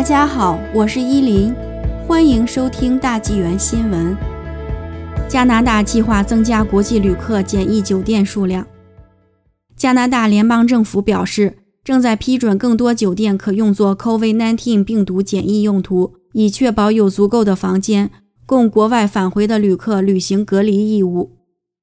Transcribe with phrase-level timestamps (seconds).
[0.00, 1.54] 大家好，我是依林，
[2.08, 4.16] 欢迎收听大纪元新闻。
[5.28, 8.66] 加拿大计划增加国际旅客检疫酒店数量。
[9.76, 18.10] 加拿大联邦政府表示，正在批准更多酒店可用作 COVID-19 病毒检疫用途，以确保有足够的房间
[18.46, 21.36] 供国外返回的旅客履行隔离义务。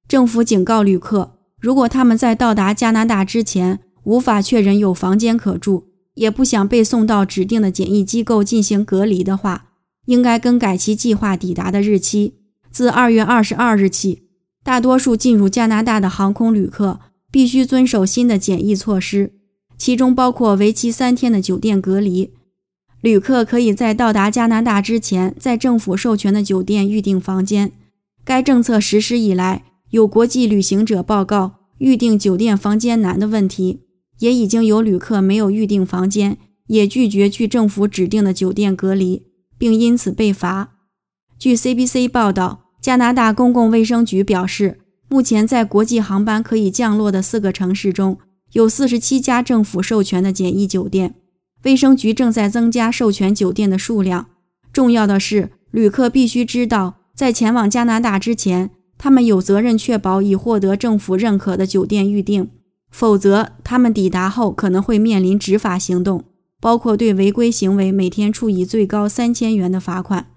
[0.07, 5.86] 政府警告旅客，如果他们在到达加拿大之前无法确认有房间可住，
[6.17, 9.67] 也不想被送到指定的检疫机构进行隔离的话，
[10.05, 12.33] 应该更改其计划抵达的日期。
[12.71, 14.23] 自二月二十二日起，
[14.63, 16.99] 大多数进入加拿大的航空旅客
[17.31, 19.33] 必须遵守新的检疫措施，
[19.77, 22.31] 其中包括为期三天的酒店隔离。
[23.01, 27.71] 旅客可以在到达加拿大之前，在政府授权的酒店预订房间。
[28.25, 33.81] 该政策实施以来，有国际旅行者报告预订酒店房间难的问题。
[34.19, 39.23] 也已经有旅客没有预订房间，也拒绝去政府指定的酒店隔离，
[39.57, 40.73] 并因此被罚。
[41.37, 48.17] 据 CBC 报道，加拿大公共卫生局表示，目前在国际航班可以降落的四个城市中，
[48.53, 51.15] 有四十七家政府授权的简易酒店。
[51.63, 54.27] 卫生局正在增加授权酒店的数量。
[54.73, 62.49] 重要的是，旅客必须知道，在前往加拿大之前，他们有责任确保已获得政府认可的酒店预订。
[62.91, 66.23] 否则，他们抵达后可能会面临执法行动，
[66.59, 70.27] 包括对违规行为每天处以最高三千元的罚款。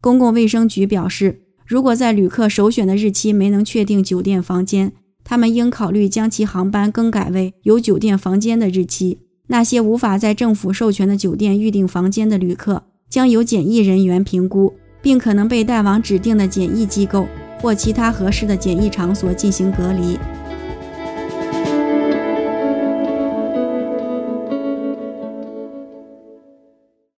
[0.00, 4.92] 公共卫生局表示，如果在旅客首选的日期没能确定酒店房间，
[5.22, 9.18] 他们应考虑将其航班更改为有酒店房间的日期。
[9.48, 17.26] 那些无法在政府授权的酒店预订房间的旅客，将由检疫人员评估，并可能被带往指定的检疫机构
[17.60, 20.16] 或其他合适的检疫场所进行隔离。